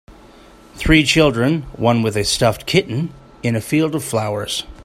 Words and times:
Three 0.77 1.03
children, 1.03 1.61
one 1.73 2.01
with 2.01 2.17
a 2.17 2.23
stuffed 2.23 2.65
kitten, 2.65 3.13
in 3.43 3.55
a 3.55 3.61
field 3.61 3.93
of 3.93 4.03
flowers. 4.03 4.63